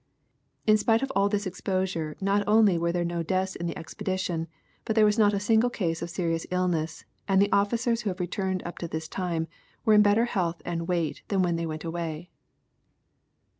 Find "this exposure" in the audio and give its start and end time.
1.29-2.17